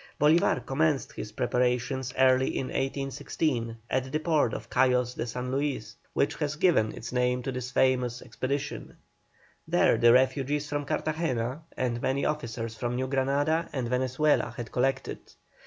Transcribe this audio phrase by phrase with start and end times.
[0.19, 5.95] Bolívar commenced his preparations early in 1816, at the port of Cayos de San Luis,
[6.13, 8.97] which has given its name to this famous expedition.
[9.67, 15.19] There the refugees from Cartagena, and many officers from New Granada and Venezuela had collected.